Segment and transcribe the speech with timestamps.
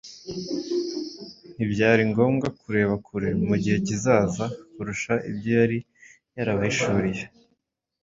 [1.55, 5.77] ntibyari ngombwa kureba kure mu gihe kizaza kurusha ibyo yari
[6.35, 7.23] yarabahishuriye.